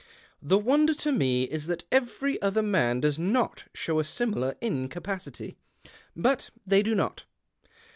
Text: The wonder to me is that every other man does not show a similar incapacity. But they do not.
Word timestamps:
The 0.41 0.57
wonder 0.57 0.95
to 0.95 1.11
me 1.11 1.43
is 1.43 1.67
that 1.67 1.83
every 1.91 2.41
other 2.41 2.63
man 2.63 3.01
does 3.01 3.19
not 3.19 3.65
show 3.75 3.99
a 3.99 4.03
similar 4.03 4.55
incapacity. 4.59 5.57
But 6.15 6.49
they 6.65 6.81
do 6.81 6.95
not. 6.95 7.25